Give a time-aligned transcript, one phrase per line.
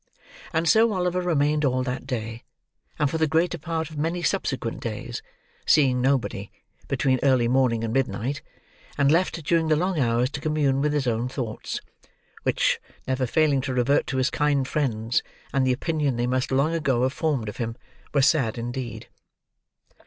[0.51, 2.43] And so Oliver remained all that day,
[2.97, 5.21] and for the greater part of many subsequent days,
[5.67, 6.51] seeing nobody,
[6.87, 8.41] between early morning and midnight,
[8.97, 11.81] and left during the long hours to commune with his own thoughts.
[12.41, 15.21] Which, never failing to revert to his kind friends,
[15.53, 17.75] and the opinion they must long ago have formed of him,
[18.11, 19.07] were sad indeed.